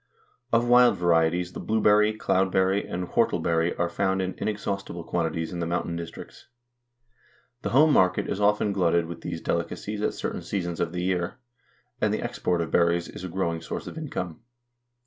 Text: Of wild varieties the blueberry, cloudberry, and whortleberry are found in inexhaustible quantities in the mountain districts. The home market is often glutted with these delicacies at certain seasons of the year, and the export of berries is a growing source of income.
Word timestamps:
Of 0.51 0.67
wild 0.67 0.97
varieties 0.97 1.53
the 1.53 1.59
blueberry, 1.59 2.11
cloudberry, 2.17 2.87
and 2.91 3.07
whortleberry 3.07 3.77
are 3.77 3.87
found 3.87 4.19
in 4.19 4.33
inexhaustible 4.39 5.03
quantities 5.03 5.53
in 5.53 5.59
the 5.59 5.67
mountain 5.67 5.95
districts. 5.95 6.47
The 7.61 7.69
home 7.69 7.93
market 7.93 8.27
is 8.27 8.41
often 8.41 8.73
glutted 8.73 9.05
with 9.05 9.21
these 9.21 9.41
delicacies 9.41 10.01
at 10.01 10.15
certain 10.15 10.41
seasons 10.41 10.79
of 10.79 10.91
the 10.91 11.03
year, 11.03 11.37
and 12.01 12.11
the 12.11 12.23
export 12.23 12.61
of 12.61 12.71
berries 12.71 13.09
is 13.09 13.23
a 13.23 13.29
growing 13.29 13.61
source 13.61 13.85
of 13.85 13.95
income. 13.95 14.39